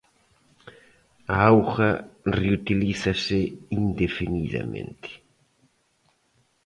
A 1.35 1.35
auga 1.49 1.91
reutilízase 2.39 3.39
indefinidamente. 3.81 5.11